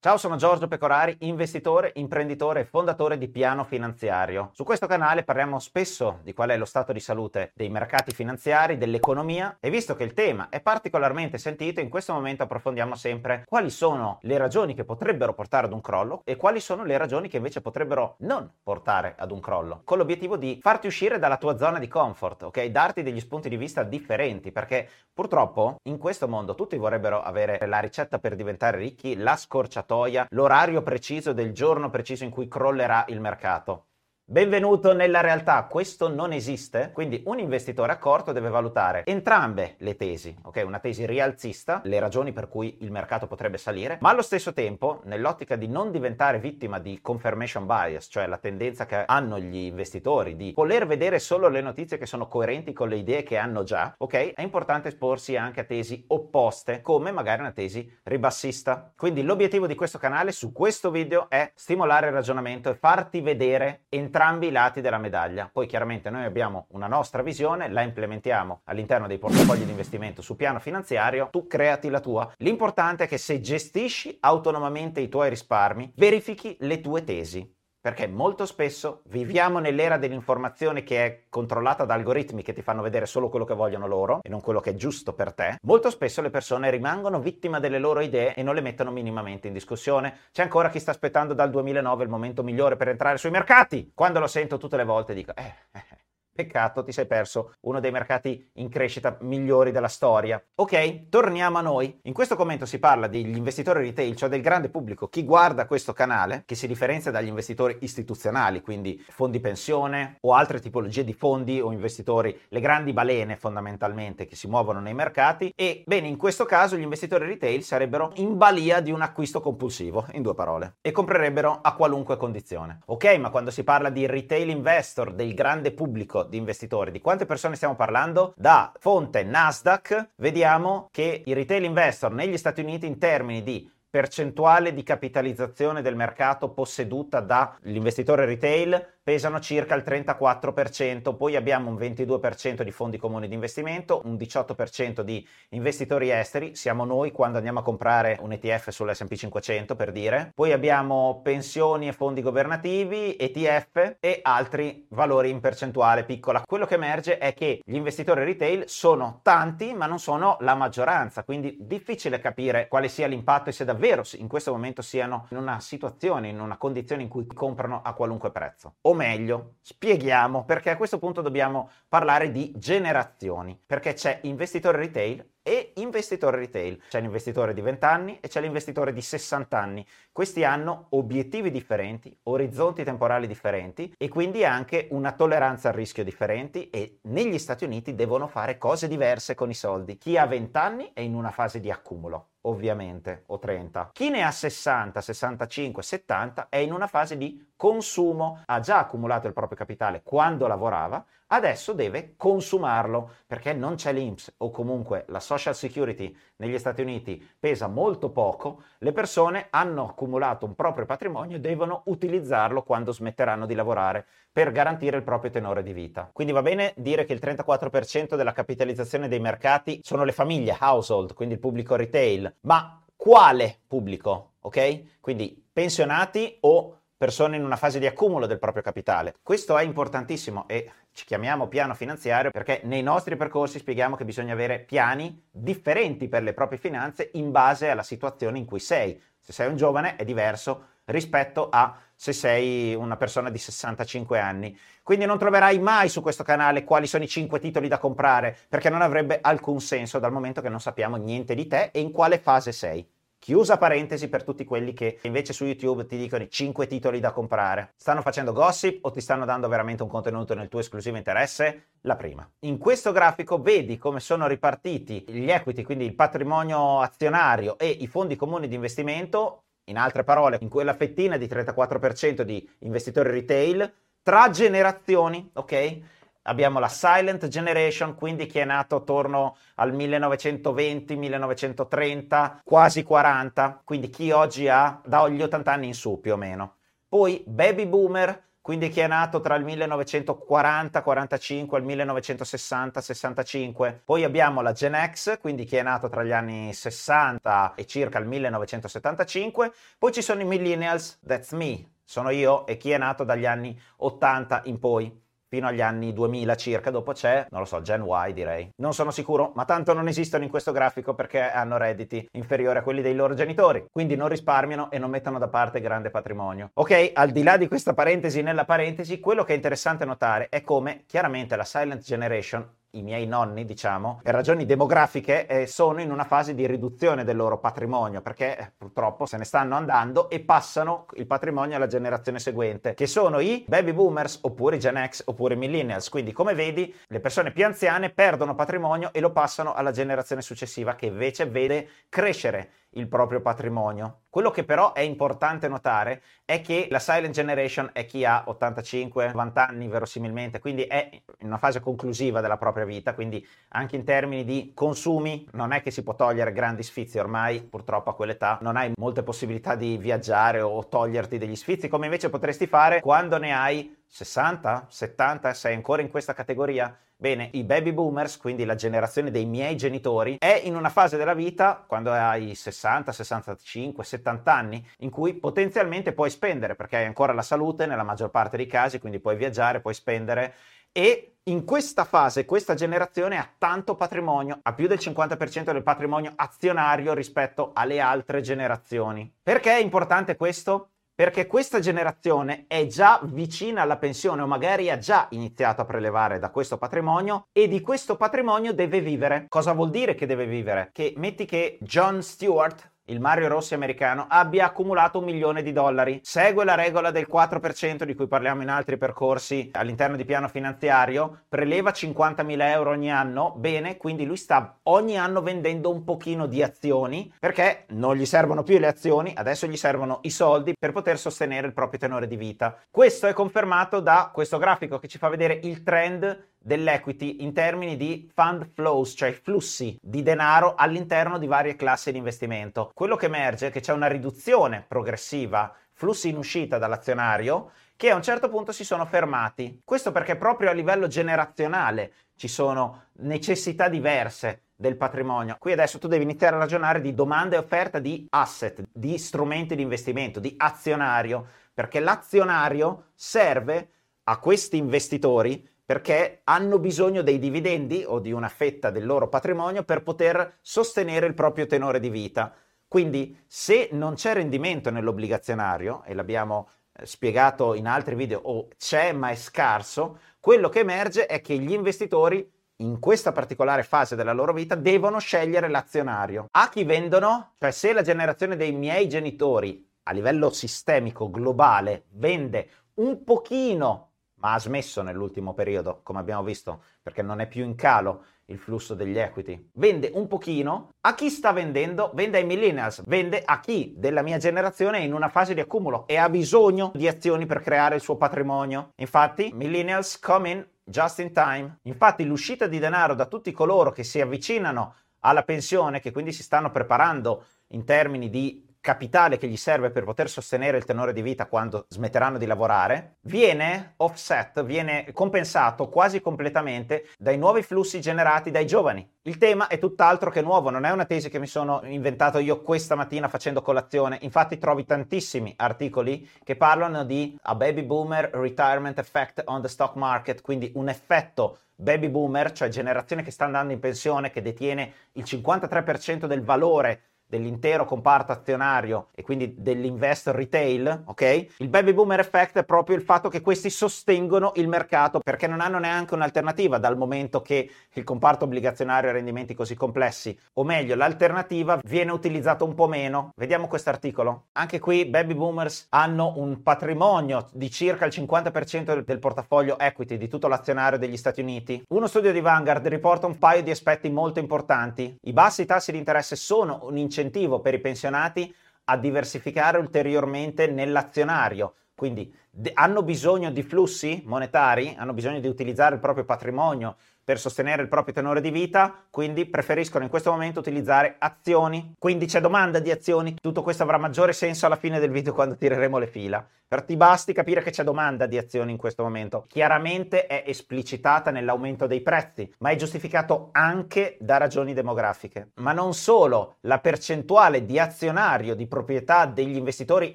Ciao, 0.00 0.16
sono 0.16 0.36
Giorgio 0.36 0.68
Pecorari, 0.68 1.16
investitore, 1.22 1.90
imprenditore 1.96 2.60
e 2.60 2.64
fondatore 2.64 3.18
di 3.18 3.26
Piano 3.26 3.64
Finanziario. 3.64 4.50
Su 4.52 4.62
questo 4.62 4.86
canale 4.86 5.24
parliamo 5.24 5.58
spesso 5.58 6.20
di 6.22 6.32
qual 6.32 6.50
è 6.50 6.56
lo 6.56 6.66
stato 6.66 6.92
di 6.92 7.00
salute 7.00 7.50
dei 7.52 7.68
mercati 7.68 8.12
finanziari, 8.12 8.78
dell'economia 8.78 9.56
e 9.58 9.70
visto 9.70 9.96
che 9.96 10.04
il 10.04 10.12
tema 10.12 10.50
è 10.50 10.60
particolarmente 10.60 11.36
sentito, 11.36 11.80
in 11.80 11.88
questo 11.88 12.12
momento 12.12 12.44
approfondiamo 12.44 12.94
sempre 12.94 13.42
quali 13.44 13.70
sono 13.70 14.18
le 14.22 14.38
ragioni 14.38 14.72
che 14.72 14.84
potrebbero 14.84 15.34
portare 15.34 15.66
ad 15.66 15.72
un 15.72 15.80
crollo 15.80 16.20
e 16.24 16.36
quali 16.36 16.60
sono 16.60 16.84
le 16.84 16.96
ragioni 16.96 17.26
che 17.26 17.38
invece 17.38 17.60
potrebbero 17.60 18.14
non 18.18 18.48
portare 18.62 19.16
ad 19.18 19.32
un 19.32 19.40
crollo, 19.40 19.80
con 19.82 19.98
l'obiettivo 19.98 20.36
di 20.36 20.60
farti 20.62 20.86
uscire 20.86 21.18
dalla 21.18 21.38
tua 21.38 21.56
zona 21.56 21.80
di 21.80 21.88
comfort, 21.88 22.44
ok? 22.44 22.66
Darti 22.66 23.02
degli 23.02 23.18
spunti 23.18 23.48
di 23.48 23.56
vista 23.56 23.82
differenti, 23.82 24.52
perché 24.52 24.88
purtroppo 25.12 25.78
in 25.88 25.98
questo 25.98 26.28
mondo 26.28 26.54
tutti 26.54 26.76
vorrebbero 26.76 27.20
avere 27.20 27.58
la 27.66 27.80
ricetta 27.80 28.20
per 28.20 28.36
diventare 28.36 28.78
ricchi, 28.78 29.16
la 29.16 29.34
scorciatoia 29.34 29.86
l'orario 30.30 30.82
preciso 30.82 31.32
del 31.32 31.52
giorno 31.52 31.88
preciso 31.88 32.24
in 32.24 32.30
cui 32.30 32.46
crollerà 32.46 33.06
il 33.08 33.20
mercato. 33.20 33.87
Benvenuto 34.30 34.92
nella 34.92 35.22
realtà, 35.22 35.62
questo 35.62 36.06
non 36.06 36.34
esiste, 36.34 36.90
quindi 36.92 37.22
un 37.24 37.38
investitore 37.38 37.92
accorto 37.92 38.32
deve 38.32 38.50
valutare 38.50 39.02
entrambe 39.06 39.76
le 39.78 39.96
tesi, 39.96 40.36
ok? 40.42 40.64
Una 40.66 40.80
tesi 40.80 41.06
rialzista, 41.06 41.80
le 41.84 41.98
ragioni 41.98 42.34
per 42.34 42.46
cui 42.46 42.76
il 42.80 42.90
mercato 42.90 43.26
potrebbe 43.26 43.56
salire, 43.56 43.96
ma 44.02 44.10
allo 44.10 44.20
stesso 44.20 44.52
tempo, 44.52 45.00
nell'ottica 45.04 45.56
di 45.56 45.66
non 45.66 45.90
diventare 45.90 46.40
vittima 46.40 46.78
di 46.78 47.00
confirmation 47.00 47.64
bias, 47.64 48.08
cioè 48.10 48.26
la 48.26 48.36
tendenza 48.36 48.84
che 48.84 49.02
hanno 49.06 49.38
gli 49.38 49.56
investitori 49.56 50.36
di 50.36 50.52
voler 50.54 50.86
vedere 50.86 51.20
solo 51.20 51.48
le 51.48 51.62
notizie 51.62 51.96
che 51.96 52.04
sono 52.04 52.28
coerenti 52.28 52.74
con 52.74 52.90
le 52.90 52.96
idee 52.96 53.22
che 53.22 53.38
hanno 53.38 53.62
già, 53.62 53.94
ok? 53.96 54.34
È 54.34 54.42
importante 54.42 54.88
esporsi 54.88 55.38
anche 55.38 55.60
a 55.60 55.64
tesi 55.64 56.04
opposte, 56.08 56.82
come 56.82 57.12
magari 57.12 57.40
una 57.40 57.52
tesi 57.52 57.90
ribassista. 58.02 58.92
Quindi 58.94 59.22
l'obiettivo 59.22 59.66
di 59.66 59.74
questo 59.74 59.96
canale 59.96 60.32
su 60.32 60.52
questo 60.52 60.90
video 60.90 61.30
è 61.30 61.50
stimolare 61.54 62.08
il 62.08 62.12
ragionamento 62.12 62.68
e 62.68 62.74
farti 62.74 63.22
vedere 63.22 63.84
entrambe 63.88 64.16
entrambi 64.18 64.48
i 64.48 64.50
lati 64.50 64.80
della 64.80 64.98
medaglia. 64.98 65.48
Poi 65.52 65.68
chiaramente 65.68 66.10
noi 66.10 66.24
abbiamo 66.24 66.66
una 66.70 66.88
nostra 66.88 67.22
visione, 67.22 67.68
la 67.68 67.82
implementiamo 67.82 68.62
all'interno 68.64 69.06
dei 69.06 69.16
portafogli 69.16 69.62
di 69.62 69.70
investimento 69.70 70.22
su 70.22 70.34
piano 70.34 70.58
finanziario, 70.58 71.28
tu 71.30 71.46
creati 71.46 71.88
la 71.88 72.00
tua. 72.00 72.28
L'importante 72.38 73.04
è 73.04 73.06
che 73.06 73.16
se 73.16 73.40
gestisci 73.40 74.16
autonomamente 74.20 75.00
i 75.00 75.08
tuoi 75.08 75.28
risparmi, 75.28 75.92
verifichi 75.94 76.56
le 76.60 76.80
tue 76.80 77.04
tesi. 77.04 77.57
Perché 77.88 78.06
molto 78.06 78.44
spesso 78.44 79.00
viviamo 79.06 79.60
nell'era 79.60 79.96
dell'informazione 79.96 80.82
che 80.82 81.06
è 81.06 81.22
controllata 81.30 81.86
da 81.86 81.94
algoritmi 81.94 82.42
che 82.42 82.52
ti 82.52 82.60
fanno 82.60 82.82
vedere 82.82 83.06
solo 83.06 83.30
quello 83.30 83.46
che 83.46 83.54
vogliono 83.54 83.86
loro 83.86 84.20
e 84.22 84.28
non 84.28 84.42
quello 84.42 84.60
che 84.60 84.72
è 84.72 84.74
giusto 84.74 85.14
per 85.14 85.32
te. 85.32 85.56
Molto 85.62 85.88
spesso 85.88 86.20
le 86.20 86.28
persone 86.28 86.68
rimangono 86.68 87.18
vittime 87.18 87.60
delle 87.60 87.78
loro 87.78 88.00
idee 88.00 88.34
e 88.34 88.42
non 88.42 88.54
le 88.54 88.60
mettono 88.60 88.90
minimamente 88.90 89.46
in 89.46 89.54
discussione. 89.54 90.18
C'è 90.32 90.42
ancora 90.42 90.68
chi 90.68 90.80
sta 90.80 90.90
aspettando 90.90 91.32
dal 91.32 91.48
2009 91.48 92.02
il 92.02 92.10
momento 92.10 92.42
migliore 92.42 92.76
per 92.76 92.88
entrare 92.88 93.16
sui 93.16 93.30
mercati. 93.30 93.90
Quando 93.94 94.20
lo 94.20 94.26
sento 94.26 94.58
tutte 94.58 94.76
le 94.76 94.84
volte 94.84 95.14
dico, 95.14 95.34
eh, 95.34 95.54
eh, 95.72 95.78
eh 95.78 96.07
Peccato, 96.38 96.84
ti 96.84 96.92
sei 96.92 97.08
perso 97.08 97.54
uno 97.62 97.80
dei 97.80 97.90
mercati 97.90 98.48
in 98.58 98.68
crescita 98.68 99.18
migliori 99.22 99.72
della 99.72 99.88
storia. 99.88 100.40
Ok, 100.54 101.08
torniamo 101.08 101.58
a 101.58 101.62
noi. 101.62 101.98
In 102.02 102.12
questo 102.12 102.36
commento 102.36 102.64
si 102.64 102.78
parla 102.78 103.08
degli 103.08 103.36
investitori 103.36 103.80
retail, 103.80 104.14
cioè 104.14 104.28
del 104.28 104.40
grande 104.40 104.68
pubblico, 104.68 105.08
chi 105.08 105.24
guarda 105.24 105.66
questo 105.66 105.92
canale, 105.92 106.44
che 106.46 106.54
si 106.54 106.68
differenzia 106.68 107.10
dagli 107.10 107.26
investitori 107.26 107.78
istituzionali, 107.80 108.60
quindi 108.60 109.04
fondi 109.08 109.40
pensione 109.40 110.18
o 110.20 110.32
altre 110.32 110.60
tipologie 110.60 111.02
di 111.02 111.12
fondi 111.12 111.60
o 111.60 111.72
investitori, 111.72 112.40
le 112.50 112.60
grandi 112.60 112.92
balene 112.92 113.34
fondamentalmente 113.34 114.26
che 114.26 114.36
si 114.36 114.46
muovono 114.46 114.78
nei 114.78 114.94
mercati. 114.94 115.52
E 115.56 115.82
bene, 115.86 116.06
in 116.06 116.16
questo 116.16 116.44
caso 116.44 116.76
gli 116.76 116.82
investitori 116.82 117.26
retail 117.26 117.64
sarebbero 117.64 118.12
in 118.18 118.36
balia 118.36 118.78
di 118.78 118.92
un 118.92 119.02
acquisto 119.02 119.40
compulsivo, 119.40 120.06
in 120.12 120.22
due 120.22 120.36
parole, 120.36 120.76
e 120.82 120.92
comprerebbero 120.92 121.58
a 121.60 121.74
qualunque 121.74 122.16
condizione. 122.16 122.78
Ok, 122.86 123.16
ma 123.18 123.30
quando 123.30 123.50
si 123.50 123.64
parla 123.64 123.90
di 123.90 124.06
retail 124.06 124.50
investor, 124.50 125.12
del 125.12 125.34
grande 125.34 125.72
pubblico, 125.72 126.26
di 126.28 126.36
investitori. 126.36 126.90
Di 126.90 127.00
quante 127.00 127.26
persone 127.26 127.56
stiamo 127.56 127.74
parlando? 127.74 128.32
Da 128.36 128.72
fonte 128.78 129.22
Nasdaq 129.22 130.10
vediamo 130.16 130.88
che 130.90 131.22
i 131.24 131.32
retail 131.32 131.64
investor 131.64 132.12
negli 132.12 132.36
Stati 132.36 132.60
Uniti 132.60 132.86
in 132.86 132.98
termini 132.98 133.42
di 133.42 133.70
percentuale 133.90 134.74
di 134.74 134.82
capitalizzazione 134.82 135.80
del 135.80 135.96
mercato 135.96 136.50
posseduta 136.50 137.20
dall'investitore 137.20 138.26
retail 138.26 138.97
pesano 139.08 139.40
circa 139.40 139.74
il 139.74 139.84
34%, 139.86 141.16
poi 141.16 141.34
abbiamo 141.34 141.70
un 141.70 141.76
22% 141.76 142.60
di 142.60 142.70
fondi 142.70 142.98
comuni 142.98 143.26
di 143.26 143.32
investimento, 143.32 144.02
un 144.04 144.16
18% 144.16 145.00
di 145.00 145.26
investitori 145.52 146.10
esteri, 146.10 146.54
siamo 146.54 146.84
noi 146.84 147.10
quando 147.10 147.38
andiamo 147.38 147.60
a 147.60 147.62
comprare 147.62 148.18
un 148.20 148.32
ETF 148.32 148.68
sull'S&P 148.68 149.14
500 149.14 149.76
per 149.76 149.92
dire, 149.92 150.30
poi 150.34 150.52
abbiamo 150.52 151.22
pensioni 151.22 151.88
e 151.88 151.94
fondi 151.94 152.20
governativi, 152.20 153.16
ETF 153.16 153.96
e 153.98 154.20
altri 154.20 154.84
valori 154.90 155.30
in 155.30 155.40
percentuale 155.40 156.04
piccola. 156.04 156.42
Quello 156.44 156.66
che 156.66 156.74
emerge 156.74 157.16
è 157.16 157.32
che 157.32 157.62
gli 157.64 157.76
investitori 157.76 158.24
retail 158.24 158.64
sono 158.66 159.20
tanti 159.22 159.72
ma 159.72 159.86
non 159.86 160.00
sono 160.00 160.36
la 160.40 160.54
maggioranza, 160.54 161.24
quindi 161.24 161.56
difficile 161.58 162.20
capire 162.20 162.68
quale 162.68 162.88
sia 162.88 163.06
l'impatto 163.06 163.48
e 163.48 163.52
se 163.52 163.64
davvero 163.64 164.02
in 164.16 164.28
questo 164.28 164.52
momento 164.52 164.82
siano 164.82 165.28
in 165.30 165.38
una 165.38 165.60
situazione, 165.60 166.28
in 166.28 166.40
una 166.40 166.58
condizione 166.58 167.00
in 167.00 167.08
cui 167.08 167.26
comprano 167.26 167.80
a 167.82 167.94
qualunque 167.94 168.30
prezzo. 168.30 168.74
O 168.82 168.96
meglio, 168.98 169.54
spieghiamo 169.62 170.44
perché 170.44 170.70
a 170.70 170.76
questo 170.76 170.98
punto 170.98 171.22
dobbiamo 171.22 171.70
parlare 171.88 172.30
di 172.32 172.52
generazioni, 172.56 173.58
perché 173.64 173.94
c'è 173.94 174.18
investitore 174.22 174.78
retail 174.78 175.24
e 175.42 175.72
investitore 175.76 176.38
retail. 176.38 176.82
C'è 176.88 177.00
l'investitore 177.00 177.54
di 177.54 177.60
20 177.60 177.84
anni 177.84 178.18
e 178.20 178.28
c'è 178.28 178.40
l'investitore 178.40 178.92
di 178.92 179.00
60 179.00 179.58
anni. 179.58 179.86
Questi 180.12 180.44
hanno 180.44 180.86
obiettivi 180.90 181.50
differenti, 181.50 182.16
orizzonti 182.24 182.84
temporali 182.84 183.26
differenti 183.26 183.92
e 183.96 184.08
quindi 184.08 184.44
anche 184.44 184.88
una 184.90 185.12
tolleranza 185.12 185.68
al 185.68 185.74
rischio 185.74 186.04
differenti 186.04 186.70
e 186.70 186.98
negli 187.02 187.38
Stati 187.38 187.64
Uniti 187.64 187.94
devono 187.94 188.26
fare 188.26 188.58
cose 188.58 188.88
diverse 188.88 189.34
con 189.34 189.50
i 189.50 189.54
soldi. 189.54 189.98
Chi 189.98 190.16
ha 190.16 190.26
20 190.26 190.58
anni 190.58 190.90
è 190.92 191.00
in 191.00 191.14
una 191.14 191.30
fase 191.30 191.60
di 191.60 191.70
accumulo 191.70 192.30
ovviamente, 192.48 193.24
o 193.26 193.38
30. 193.38 193.90
Chi 193.92 194.10
ne 194.10 194.22
ha 194.22 194.30
60, 194.30 195.00
65, 195.00 195.82
70 195.82 196.48
è 196.48 196.56
in 196.56 196.72
una 196.72 196.86
fase 196.86 197.16
di 197.16 197.52
consumo, 197.56 198.42
ha 198.46 198.60
già 198.60 198.78
accumulato 198.78 199.26
il 199.26 199.32
proprio 199.32 199.56
capitale 199.56 200.02
quando 200.02 200.46
lavorava, 200.46 201.04
adesso 201.28 201.72
deve 201.72 202.14
consumarlo 202.16 203.10
perché 203.26 203.52
non 203.52 203.74
c'è 203.74 203.92
l'INPS 203.92 204.34
o 204.38 204.50
comunque 204.50 205.04
la 205.08 205.20
Social 205.20 205.54
Security 205.54 206.14
negli 206.36 206.58
Stati 206.58 206.82
Uniti 206.82 207.26
pesa 207.38 207.66
molto 207.66 208.10
poco, 208.10 208.62
le 208.78 208.92
persone 208.92 209.46
hanno 209.50 209.88
accumulato 209.88 210.46
un 210.46 210.54
proprio 210.54 210.86
patrimonio 210.86 211.36
e 211.36 211.40
devono 211.40 211.82
utilizzarlo 211.86 212.62
quando 212.62 212.92
smetteranno 212.92 213.46
di 213.46 213.54
lavorare 213.54 214.06
per 214.32 214.52
garantire 214.52 214.96
il 214.96 215.02
proprio 215.02 215.30
tenore 215.30 215.62
di 215.62 215.72
vita. 215.72 216.08
Quindi 216.12 216.32
va 216.32 216.42
bene 216.42 216.72
dire 216.76 217.04
che 217.04 217.12
il 217.12 217.20
34% 217.22 218.14
della 218.14 218.32
capitalizzazione 218.32 219.08
dei 219.08 219.20
mercati 219.20 219.80
sono 219.82 220.04
le 220.04 220.12
famiglie, 220.12 220.56
household, 220.58 221.14
quindi 221.14 221.34
il 221.34 221.40
pubblico 221.40 221.76
retail, 221.76 222.36
ma 222.42 222.82
quale 222.94 223.60
pubblico? 223.66 224.32
Ok? 224.40 225.00
Quindi 225.00 225.44
pensionati 225.52 226.38
o 226.40 226.78
persone 226.98 227.36
in 227.36 227.44
una 227.44 227.56
fase 227.56 227.78
di 227.78 227.86
accumulo 227.86 228.26
del 228.26 228.40
proprio 228.40 228.62
capitale. 228.62 229.14
Questo 229.22 229.56
è 229.56 229.62
importantissimo 229.62 230.46
e 230.48 230.70
ci 230.98 231.04
chiamiamo 231.04 231.46
piano 231.46 231.74
finanziario 231.74 232.32
perché 232.32 232.62
nei 232.64 232.82
nostri 232.82 233.14
percorsi 233.14 233.60
spieghiamo 233.60 233.94
che 233.94 234.04
bisogna 234.04 234.32
avere 234.32 234.58
piani 234.58 235.26
differenti 235.30 236.08
per 236.08 236.24
le 236.24 236.32
proprie 236.34 236.58
finanze 236.58 237.10
in 237.12 237.30
base 237.30 237.70
alla 237.70 237.84
situazione 237.84 238.36
in 238.36 238.44
cui 238.44 238.58
sei. 238.58 239.00
Se 239.20 239.32
sei 239.32 239.46
un 239.46 239.54
giovane 239.54 239.94
è 239.94 240.04
diverso 240.04 240.70
rispetto 240.86 241.50
a 241.50 241.78
se 241.94 242.12
sei 242.12 242.74
una 242.74 242.96
persona 242.96 243.30
di 243.30 243.38
65 243.38 244.18
anni. 244.18 244.58
Quindi 244.82 245.04
non 245.04 245.18
troverai 245.18 245.60
mai 245.60 245.88
su 245.88 246.02
questo 246.02 246.24
canale 246.24 246.64
quali 246.64 246.88
sono 246.88 247.04
i 247.04 247.08
5 247.08 247.38
titoli 247.38 247.68
da 247.68 247.78
comprare 247.78 248.36
perché 248.48 248.68
non 248.68 248.82
avrebbe 248.82 249.20
alcun 249.22 249.60
senso 249.60 250.00
dal 250.00 250.10
momento 250.10 250.40
che 250.40 250.48
non 250.48 250.60
sappiamo 250.60 250.96
niente 250.96 251.36
di 251.36 251.46
te 251.46 251.70
e 251.72 251.78
in 251.78 251.92
quale 251.92 252.18
fase 252.18 252.50
sei. 252.50 252.84
Chiusa 253.20 253.58
parentesi 253.58 254.08
per 254.08 254.22
tutti 254.22 254.44
quelli 254.44 254.72
che 254.72 255.00
invece 255.02 255.32
su 255.32 255.44
YouTube 255.44 255.86
ti 255.86 255.96
dicono 255.98 256.22
i 256.22 256.30
5 256.30 256.66
titoli 256.66 257.00
da 257.00 257.10
comprare. 257.10 257.72
Stanno 257.76 258.00
facendo 258.00 258.32
gossip 258.32 258.84
o 258.84 258.90
ti 258.90 259.00
stanno 259.00 259.24
dando 259.24 259.48
veramente 259.48 259.82
un 259.82 259.88
contenuto 259.88 260.34
nel 260.34 260.48
tuo 260.48 260.60
esclusivo 260.60 260.96
interesse? 260.96 261.70
La 261.82 261.96
prima. 261.96 262.26
In 262.40 262.58
questo 262.58 262.92
grafico 262.92 263.40
vedi 263.40 263.76
come 263.76 264.00
sono 264.00 264.26
ripartiti 264.28 265.04
gli 265.08 265.30
equity, 265.30 265.62
quindi 265.62 265.84
il 265.84 265.94
patrimonio 265.94 266.80
azionario 266.80 267.58
e 267.58 267.68
i 267.68 267.86
fondi 267.88 268.16
comuni 268.16 268.48
di 268.48 268.54
investimento, 268.54 269.42
in 269.64 269.76
altre 269.76 270.04
parole, 270.04 270.38
in 270.40 270.48
quella 270.48 270.74
fettina 270.74 271.16
di 271.16 271.26
34% 271.26 272.22
di 272.22 272.48
investitori 272.60 273.10
retail 273.10 273.70
tra 274.02 274.30
generazioni, 274.30 275.28
ok? 275.34 275.80
Abbiamo 276.28 276.58
la 276.58 276.68
Silent 276.68 277.28
Generation, 277.28 277.94
quindi 277.94 278.26
chi 278.26 278.38
è 278.38 278.44
nato 278.44 278.76
attorno 278.76 279.36
al 279.56 279.74
1920-1930, 279.74 282.40
quasi 282.44 282.82
40, 282.82 283.62
quindi 283.64 283.88
chi 283.90 284.10
oggi 284.10 284.48
ha 284.48 284.80
dagli 284.84 285.22
80 285.22 285.50
anni 285.50 285.68
in 285.68 285.74
su 285.74 285.98
più 286.00 286.12
o 286.12 286.16
meno. 286.16 286.56
Poi 286.86 287.24
Baby 287.26 287.66
Boomer, 287.66 288.26
quindi 288.40 288.68
chi 288.68 288.78
è 288.80 288.86
nato 288.86 289.20
tra 289.20 289.34
il 289.34 289.44
1940-45 289.44 291.54
e 291.54 291.58
il 291.58 291.66
1960-65. 291.66 293.80
Poi 293.84 294.04
abbiamo 294.04 294.40
la 294.40 294.52
Gen 294.52 294.76
X, 294.90 295.18
quindi 295.20 295.44
chi 295.44 295.56
è 295.56 295.62
nato 295.62 295.88
tra 295.88 296.04
gli 296.04 296.12
anni 296.12 296.54
60 296.54 297.54
e 297.54 297.66
circa 297.66 297.98
il 297.98 298.06
1975. 298.06 299.52
Poi 299.78 299.92
ci 299.92 300.02
sono 300.02 300.20
i 300.22 300.24
Millennials, 300.24 300.98
that's 301.06 301.32
me, 301.32 301.72
sono 301.84 302.08
io, 302.10 302.46
e 302.46 302.56
chi 302.56 302.70
è 302.70 302.78
nato 302.78 303.04
dagli 303.04 303.26
anni 303.26 303.60
80 303.76 304.42
in 304.44 304.58
poi 304.58 305.06
fino 305.28 305.46
agli 305.46 305.60
anni 305.60 305.92
2000 305.92 306.34
circa, 306.36 306.70
dopo 306.70 306.92
c'è, 306.92 307.26
non 307.30 307.40
lo 307.40 307.46
so, 307.46 307.60
Gen 307.60 307.84
Y 307.86 308.12
direi. 308.12 308.50
Non 308.56 308.72
sono 308.72 308.90
sicuro, 308.90 309.32
ma 309.34 309.44
tanto 309.44 309.72
non 309.72 309.88
esistono 309.88 310.24
in 310.24 310.30
questo 310.30 310.52
grafico 310.52 310.94
perché 310.94 311.20
hanno 311.20 311.56
redditi 311.56 312.08
inferiori 312.12 312.58
a 312.58 312.62
quelli 312.62 312.82
dei 312.82 312.94
loro 312.94 313.14
genitori, 313.14 313.66
quindi 313.70 313.96
non 313.96 314.08
risparmiano 314.08 314.70
e 314.70 314.78
non 314.78 314.90
mettono 314.90 315.18
da 315.18 315.28
parte 315.28 315.60
grande 315.60 315.90
patrimonio. 315.90 316.50
Ok, 316.54 316.92
al 316.94 317.10
di 317.10 317.22
là 317.22 317.36
di 317.36 317.48
questa 317.48 317.74
parentesi 317.74 318.22
nella 318.22 318.44
parentesi, 318.44 319.00
quello 319.00 319.24
che 319.24 319.32
è 319.32 319.36
interessante 319.36 319.84
notare 319.84 320.28
è 320.28 320.42
come 320.42 320.84
chiaramente 320.86 321.36
la 321.36 321.44
Silent 321.44 321.82
Generation 321.82 322.46
i 322.72 322.82
miei 322.82 323.06
nonni, 323.06 323.44
diciamo, 323.44 324.00
per 324.02 324.14
ragioni 324.14 324.44
demografiche, 324.44 325.26
eh, 325.26 325.46
sono 325.46 325.80
in 325.80 325.90
una 325.90 326.04
fase 326.04 326.34
di 326.34 326.46
riduzione 326.46 327.04
del 327.04 327.16
loro 327.16 327.38
patrimonio 327.38 328.02
perché 328.02 328.36
eh, 328.36 328.52
purtroppo 328.56 329.06
se 329.06 329.16
ne 329.16 329.24
stanno 329.24 329.54
andando 329.54 330.10
e 330.10 330.20
passano 330.20 330.86
il 330.94 331.06
patrimonio 331.06 331.56
alla 331.56 331.66
generazione 331.66 332.18
seguente, 332.18 332.74
che 332.74 332.86
sono 332.86 333.20
i 333.20 333.44
baby 333.46 333.72
boomers 333.72 334.18
oppure 334.22 334.56
i 334.56 334.58
Gen 334.58 334.86
X 334.88 335.02
oppure 335.06 335.34
i 335.34 335.38
millennials. 335.38 335.88
Quindi, 335.88 336.12
come 336.12 336.34
vedi, 336.34 336.74
le 336.88 337.00
persone 337.00 337.32
più 337.32 337.44
anziane 337.46 337.90
perdono 337.90 338.34
patrimonio 338.34 338.90
e 338.92 339.00
lo 339.00 339.12
passano 339.12 339.54
alla 339.54 339.70
generazione 339.70 340.20
successiva 340.20 340.74
che 340.74 340.86
invece 340.86 341.26
vede 341.26 341.68
crescere 341.88 342.50
il 342.70 342.88
proprio 342.88 343.20
patrimonio. 343.20 344.02
Quello 344.10 344.30
che 344.30 344.44
però 344.44 344.72
è 344.72 344.80
importante 344.80 345.48
notare 345.48 346.02
è 346.24 346.40
che 346.40 346.66
la 346.70 346.78
silent 346.78 347.14
generation 347.14 347.70
è 347.72 347.86
chi 347.86 348.04
ha 348.04 348.24
85-90 348.26 349.30
anni 349.34 349.68
verosimilmente, 349.68 350.38
quindi 350.38 350.62
è 350.62 350.90
in 351.20 351.26
una 351.26 351.38
fase 351.38 351.60
conclusiva 351.60 352.20
della 352.20 352.36
propria 352.36 352.64
vita, 352.64 352.94
quindi 352.94 353.26
anche 353.48 353.76
in 353.76 353.84
termini 353.84 354.24
di 354.24 354.52
consumi 354.54 355.26
non 355.32 355.52
è 355.52 355.62
che 355.62 355.70
si 355.70 355.82
può 355.82 355.94
togliere 355.94 356.32
grandi 356.32 356.62
sfizi, 356.62 356.98
ormai 356.98 357.42
purtroppo 357.42 357.90
a 357.90 357.94
quell'età 357.94 358.38
non 358.42 358.56
hai 358.56 358.72
molte 358.76 359.02
possibilità 359.02 359.54
di 359.54 359.76
viaggiare 359.76 360.40
o 360.40 360.66
toglierti 360.66 361.18
degli 361.18 361.36
sfizi 361.36 361.68
come 361.68 361.86
invece 361.86 362.10
potresti 362.10 362.46
fare 362.46 362.80
quando 362.80 363.18
ne 363.18 363.32
hai 363.32 363.76
60, 363.88 364.66
70, 364.68 365.34
sei 365.34 365.54
ancora 365.54 365.82
in 365.82 365.90
questa 365.90 366.14
categoria? 366.14 366.76
Bene, 367.00 367.30
i 367.32 367.44
baby 367.44 367.72
boomers, 367.72 368.16
quindi 368.16 368.44
la 368.44 368.56
generazione 368.56 369.10
dei 369.10 369.24
miei 369.24 369.56
genitori, 369.56 370.16
è 370.18 370.40
in 370.44 370.56
una 370.56 370.68
fase 370.68 370.96
della 370.96 371.14
vita, 371.14 371.64
quando 371.66 371.92
hai 371.92 372.34
60, 372.34 372.90
65, 372.90 373.84
70 373.84 374.34
anni, 374.34 374.68
in 374.78 374.90
cui 374.90 375.14
potenzialmente 375.14 375.92
puoi 375.92 376.10
spendere, 376.10 376.56
perché 376.56 376.76
hai 376.76 376.86
ancora 376.86 377.12
la 377.12 377.22
salute 377.22 377.66
nella 377.66 377.84
maggior 377.84 378.10
parte 378.10 378.36
dei 378.36 378.46
casi, 378.46 378.80
quindi 378.80 378.98
puoi 378.98 379.16
viaggiare, 379.16 379.60
puoi 379.60 379.74
spendere 379.74 380.34
e 380.72 381.18
in 381.24 381.44
questa 381.44 381.84
fase 381.84 382.24
questa 382.24 382.54
generazione 382.54 383.18
ha 383.18 383.28
tanto 383.36 383.74
patrimonio, 383.74 384.38
ha 384.42 384.54
più 384.54 384.66
del 384.66 384.78
50% 384.78 385.52
del 385.52 385.62
patrimonio 385.62 386.12
azionario 386.16 386.94
rispetto 386.94 387.50
alle 387.52 387.80
altre 387.80 388.20
generazioni. 388.20 389.12
Perché 389.22 389.52
è 389.52 389.60
importante 389.60 390.16
questo? 390.16 390.70
Perché 390.98 391.28
questa 391.28 391.60
generazione 391.60 392.46
è 392.48 392.66
già 392.66 392.98
vicina 393.04 393.62
alla 393.62 393.76
pensione 393.76 394.22
o 394.22 394.26
magari 394.26 394.68
ha 394.68 394.78
già 394.78 395.06
iniziato 395.10 395.60
a 395.60 395.64
prelevare 395.64 396.18
da 396.18 396.30
questo 396.30 396.58
patrimonio 396.58 397.28
e 397.30 397.46
di 397.46 397.60
questo 397.60 397.96
patrimonio 397.96 398.52
deve 398.52 398.80
vivere. 398.80 399.26
Cosa 399.28 399.52
vuol 399.52 399.70
dire 399.70 399.94
che 399.94 400.06
deve 400.06 400.26
vivere? 400.26 400.70
Che 400.72 400.94
metti 400.96 401.24
che 401.24 401.58
John 401.60 402.02
Stewart 402.02 402.77
il 402.88 403.00
Mario 403.00 403.28
Rossi 403.28 403.54
americano 403.54 404.06
abbia 404.08 404.46
accumulato 404.46 404.98
un 404.98 405.04
milione 405.04 405.42
di 405.42 405.52
dollari. 405.52 406.00
Segue 406.02 406.44
la 406.44 406.54
regola 406.54 406.90
del 406.90 407.06
4% 407.10 407.84
di 407.84 407.94
cui 407.94 408.06
parliamo 408.06 408.42
in 408.42 408.48
altri 408.48 408.76
percorsi 408.76 409.50
all'interno 409.52 409.96
di 409.96 410.04
piano 410.04 410.28
finanziario, 410.28 411.22
preleva 411.28 411.70
50.000 411.70 412.40
euro 412.50 412.70
ogni 412.70 412.90
anno, 412.90 413.32
bene, 413.36 413.76
quindi 413.76 414.04
lui 414.04 414.16
sta 414.16 414.58
ogni 414.64 414.98
anno 414.98 415.22
vendendo 415.22 415.70
un 415.70 415.84
pochino 415.84 416.26
di 416.26 416.42
azioni 416.42 417.12
perché 417.18 417.64
non 417.68 417.96
gli 417.96 418.06
servono 418.06 418.42
più 418.42 418.58
le 418.58 418.66
azioni, 418.66 419.12
adesso 419.16 419.46
gli 419.46 419.56
servono 419.56 419.98
i 420.02 420.10
soldi 420.10 420.54
per 420.58 420.72
poter 420.72 420.98
sostenere 420.98 421.46
il 421.46 421.52
proprio 421.52 421.78
tenore 421.78 422.06
di 422.06 422.16
vita. 422.16 422.56
Questo 422.70 423.06
è 423.06 423.12
confermato 423.12 423.80
da 423.80 424.10
questo 424.12 424.38
grafico 424.38 424.78
che 424.78 424.88
ci 424.88 424.98
fa 424.98 425.08
vedere 425.08 425.40
il 425.42 425.62
trend 425.62 426.26
dell'equity 426.38 427.22
in 427.22 427.32
termini 427.32 427.76
di 427.76 428.10
fund 428.14 428.50
flows, 428.54 428.94
cioè 428.96 429.12
flussi 429.12 429.76
di 429.80 430.02
denaro 430.02 430.54
all'interno 430.54 431.18
di 431.18 431.26
varie 431.26 431.56
classi 431.56 431.92
di 431.92 431.98
investimento. 431.98 432.70
Quello 432.72 432.96
che 432.96 433.06
emerge 433.06 433.48
è 433.48 433.50
che 433.50 433.60
c'è 433.60 433.72
una 433.72 433.88
riduzione 433.88 434.64
progressiva, 434.66 435.54
flussi 435.72 436.08
in 436.08 436.16
uscita 436.16 436.58
dall'azionario, 436.58 437.50
che 437.76 437.90
a 437.90 437.94
un 437.94 438.02
certo 438.02 438.28
punto 438.28 438.50
si 438.50 438.64
sono 438.64 438.84
fermati. 438.86 439.60
Questo 439.64 439.92
perché 439.92 440.16
proprio 440.16 440.50
a 440.50 440.52
livello 440.52 440.88
generazionale 440.88 441.92
ci 442.16 442.26
sono 442.26 442.86
necessità 442.94 443.68
diverse 443.68 444.42
del 444.56 444.76
patrimonio. 444.76 445.36
Qui 445.38 445.52
adesso 445.52 445.78
tu 445.78 445.86
devi 445.86 446.02
iniziare 446.02 446.34
a 446.34 446.40
ragionare 446.40 446.80
di 446.80 446.92
domanda 446.92 447.36
e 447.36 447.38
offerta 447.38 447.78
di 447.78 448.06
asset, 448.10 448.64
di 448.72 448.98
strumenti 448.98 449.54
di 449.54 449.62
investimento, 449.62 450.18
di 450.18 450.34
azionario, 450.36 451.28
perché 451.54 451.78
l'azionario 451.78 452.86
serve 452.94 453.70
a 454.02 454.18
questi 454.18 454.56
investitori 454.56 455.48
perché 455.68 456.22
hanno 456.24 456.58
bisogno 456.58 457.02
dei 457.02 457.18
dividendi 457.18 457.84
o 457.86 457.98
di 457.98 458.10
una 458.10 458.30
fetta 458.30 458.70
del 458.70 458.86
loro 458.86 459.10
patrimonio 459.10 459.64
per 459.64 459.82
poter 459.82 460.38
sostenere 460.40 461.04
il 461.04 461.12
proprio 461.12 461.44
tenore 461.44 461.78
di 461.78 461.90
vita. 461.90 462.34
Quindi 462.66 463.22
se 463.26 463.68
non 463.72 463.92
c'è 463.92 464.14
rendimento 464.14 464.70
nell'obbligazionario, 464.70 465.82
e 465.84 465.92
l'abbiamo 465.92 466.48
eh, 466.72 466.86
spiegato 466.86 467.52
in 467.52 467.66
altri 467.66 467.96
video 467.96 468.18
o 468.18 468.48
c'è 468.56 468.92
ma 468.92 469.10
è 469.10 469.14
scarso, 469.14 469.98
quello 470.20 470.48
che 470.48 470.60
emerge 470.60 471.04
è 471.04 471.20
che 471.20 471.36
gli 471.36 471.52
investitori 471.52 472.26
in 472.60 472.78
questa 472.78 473.12
particolare 473.12 473.62
fase 473.62 473.94
della 473.94 474.14
loro 474.14 474.32
vita 474.32 474.54
devono 474.54 474.98
scegliere 474.98 475.50
l'azionario. 475.50 476.28
A 476.30 476.48
chi 476.48 476.64
vendono? 476.64 477.32
Cioè 477.38 477.50
se 477.50 477.74
la 477.74 477.82
generazione 477.82 478.36
dei 478.36 478.52
miei 478.52 478.88
genitori 478.88 479.68
a 479.82 479.92
livello 479.92 480.30
sistemico, 480.30 481.10
globale, 481.10 481.84
vende 481.90 482.48
un 482.76 483.04
pochino, 483.04 483.87
ma 484.18 484.34
ha 484.34 484.38
smesso 484.38 484.82
nell'ultimo 484.82 485.34
periodo, 485.34 485.80
come 485.82 485.98
abbiamo 485.98 486.22
visto, 486.22 486.62
perché 486.82 487.02
non 487.02 487.20
è 487.20 487.26
più 487.26 487.44
in 487.44 487.54
calo 487.54 488.04
il 488.26 488.38
flusso 488.38 488.74
degli 488.74 488.98
equity, 488.98 489.50
vende 489.54 489.90
un 489.94 490.06
pochino, 490.06 490.70
a 490.80 490.94
chi 490.94 491.08
sta 491.08 491.32
vendendo? 491.32 491.90
Vende 491.94 492.18
ai 492.18 492.24
millennials, 492.24 492.82
vende 492.86 493.22
a 493.24 493.40
chi 493.40 493.74
della 493.76 494.02
mia 494.02 494.18
generazione 494.18 494.78
è 494.78 494.82
in 494.82 494.92
una 494.92 495.08
fase 495.08 495.32
di 495.32 495.40
accumulo 495.40 495.86
e 495.86 495.96
ha 495.96 496.10
bisogno 496.10 496.70
di 496.74 496.86
azioni 496.86 497.24
per 497.24 497.40
creare 497.40 497.76
il 497.76 497.80
suo 497.80 497.96
patrimonio. 497.96 498.72
Infatti, 498.76 499.30
millennials 499.34 499.98
come 499.98 500.30
in 500.30 500.46
just 500.68 500.98
in 500.98 501.12
time. 501.12 501.58
Infatti 501.62 502.04
l'uscita 502.04 502.46
di 502.46 502.58
denaro 502.58 502.94
da 502.94 503.06
tutti 503.06 503.32
coloro 503.32 503.72
che 503.72 503.82
si 503.82 504.00
avvicinano 504.00 504.74
alla 505.00 505.22
pensione, 505.22 505.80
che 505.80 505.92
quindi 505.92 506.12
si 506.12 506.22
stanno 506.22 506.50
preparando 506.50 507.24
in 507.48 507.64
termini 507.64 508.10
di 508.10 508.46
capitale 508.60 509.18
che 509.18 509.28
gli 509.28 509.36
serve 509.36 509.70
per 509.70 509.84
poter 509.84 510.08
sostenere 510.08 510.56
il 510.56 510.64
tenore 510.64 510.92
di 510.92 511.02
vita 511.02 511.26
quando 511.26 511.66
smetteranno 511.68 512.18
di 512.18 512.26
lavorare, 512.26 512.96
viene 513.02 513.74
offset, 513.76 514.44
viene 514.44 514.92
compensato 514.92 515.68
quasi 515.68 516.00
completamente 516.00 516.88
dai 516.98 517.16
nuovi 517.16 517.42
flussi 517.42 517.80
generati 517.80 518.30
dai 518.30 518.46
giovani. 518.46 518.86
Il 519.02 519.18
tema 519.18 519.46
è 519.46 519.58
tutt'altro 519.58 520.10
che 520.10 520.20
nuovo, 520.20 520.50
non 520.50 520.64
è 520.64 520.70
una 520.70 520.84
tesi 520.84 521.08
che 521.08 521.18
mi 521.18 521.26
sono 521.26 521.60
inventato 521.64 522.18
io 522.18 522.42
questa 522.42 522.74
mattina 522.74 523.08
facendo 523.08 523.40
colazione, 523.40 523.98
infatti 524.02 524.38
trovi 524.38 524.64
tantissimi 524.64 525.32
articoli 525.36 526.08
che 526.22 526.36
parlano 526.36 526.84
di 526.84 527.16
a 527.22 527.34
baby 527.34 527.62
boomer 527.62 528.10
retirement 528.12 528.78
effect 528.78 529.22
on 529.26 529.40
the 529.40 529.48
stock 529.48 529.76
market, 529.76 530.20
quindi 530.20 530.52
un 530.56 530.68
effetto 530.68 531.38
baby 531.54 531.88
boomer, 531.88 532.32
cioè 532.32 532.48
generazione 532.48 533.02
che 533.02 533.10
sta 533.10 533.24
andando 533.24 533.52
in 533.52 533.58
pensione, 533.58 534.10
che 534.10 534.22
detiene 534.22 534.72
il 534.92 535.04
53% 535.04 536.06
del 536.06 536.22
valore 536.22 536.82
dell'intero 537.08 537.64
comparto 537.64 538.12
azionario 538.12 538.88
e 538.94 539.02
quindi 539.02 539.34
dell'investor 539.38 540.14
retail, 540.14 540.82
ok? 540.84 541.26
Il 541.38 541.48
baby 541.48 541.72
boomer 541.72 542.00
effect 542.00 542.38
è 542.38 542.44
proprio 542.44 542.76
il 542.76 542.82
fatto 542.82 543.08
che 543.08 543.22
questi 543.22 543.48
sostengono 543.48 544.32
il 544.36 544.46
mercato 544.46 545.00
perché 545.00 545.26
non 545.26 545.40
hanno 545.40 545.58
neanche 545.58 545.94
un'alternativa 545.94 546.58
dal 546.58 546.76
momento 546.76 547.22
che 547.22 547.50
il 547.72 547.84
comparto 547.84 548.26
obbligazionario 548.26 548.90
ha 548.90 548.92
rendimenti 548.92 549.34
così 549.34 549.54
complessi, 549.54 550.16
o 550.34 550.44
meglio, 550.44 550.74
l'alternativa 550.74 551.60
viene 551.64 551.92
utilizzata 551.92 552.44
un 552.44 552.54
po' 552.54 552.68
meno. 552.68 553.12
Vediamo 553.16 553.48
questo 553.48 553.70
articolo. 553.70 554.26
Anche 554.32 554.58
qui 554.58 554.84
baby 554.84 555.14
boomers 555.14 555.66
hanno 555.70 556.12
un 556.16 556.42
patrimonio 556.42 557.28
di 557.32 557.50
circa 557.50 557.86
il 557.86 557.92
50% 557.94 558.80
del 558.80 558.98
portafoglio 558.98 559.58
equity 559.58 559.96
di 559.96 560.08
tutto 560.08 560.28
l'azionario 560.28 560.78
degli 560.78 560.96
Stati 560.96 561.22
Uniti. 561.22 561.62
Uno 561.68 561.86
studio 561.86 562.12
di 562.12 562.20
Vanguard 562.20 562.66
riporta 562.66 563.06
un 563.06 563.18
paio 563.18 563.42
di 563.42 563.50
aspetti 563.50 563.88
molto 563.88 564.18
importanti. 564.18 564.94
I 565.02 565.12
bassi 565.12 565.46
tassi 565.46 565.72
di 565.72 565.78
interesse 565.78 566.14
sono 566.14 566.60
un 566.62 566.76
incentivo 566.76 566.96
incentivo 566.98 567.40
per 567.40 567.54
i 567.54 567.60
pensionati 567.60 568.34
a 568.64 568.76
diversificare 568.76 569.58
ulteriormente 569.58 570.46
nell'azionario. 570.46 571.54
Quindi 571.74 572.12
de- 572.28 572.50
hanno 572.54 572.82
bisogno 572.82 573.30
di 573.30 573.42
flussi 573.42 574.02
monetari, 574.04 574.74
hanno 574.76 574.92
bisogno 574.92 575.20
di 575.20 575.28
utilizzare 575.28 575.76
il 575.76 575.80
proprio 575.80 576.04
patrimonio 576.04 576.76
per 577.08 577.18
sostenere 577.18 577.62
il 577.62 577.68
proprio 577.68 577.94
tenore 577.94 578.20
di 578.20 578.30
vita, 578.30 578.84
quindi 578.90 579.24
preferiscono 579.24 579.82
in 579.82 579.88
questo 579.88 580.10
momento 580.10 580.40
utilizzare 580.40 580.96
azioni. 580.98 581.72
Quindi 581.78 582.04
c'è 582.04 582.20
domanda 582.20 582.58
di 582.58 582.70
azioni, 582.70 583.16
tutto 583.18 583.40
questo 583.40 583.62
avrà 583.62 583.78
maggiore 583.78 584.12
senso 584.12 584.44
alla 584.44 584.56
fine 584.56 584.78
del 584.78 584.90
video 584.90 585.14
quando 585.14 585.34
tireremo 585.34 585.78
le 585.78 585.86
fila. 585.86 586.22
Per 586.46 586.62
ti 586.62 586.76
basti 586.76 587.14
capire 587.14 587.42
che 587.42 587.50
c'è 587.50 587.62
domanda 587.62 588.06
di 588.06 588.18
azioni 588.18 588.52
in 588.52 588.58
questo 588.58 588.82
momento. 588.82 589.24
Chiaramente 589.26 590.06
è 590.06 590.24
esplicitata 590.26 591.10
nell'aumento 591.10 591.66
dei 591.66 591.82
prezzi, 591.82 592.30
ma 592.38 592.50
è 592.50 592.56
giustificato 592.56 593.28
anche 593.32 593.96
da 594.00 594.18
ragioni 594.18 594.54
demografiche. 594.54 595.30
Ma 595.36 595.52
non 595.52 595.72
solo, 595.74 596.36
la 596.40 596.58
percentuale 596.58 597.44
di 597.46 597.58
azionario 597.58 598.34
di 598.34 598.46
proprietà 598.46 599.06
degli 599.06 599.36
investitori 599.36 599.94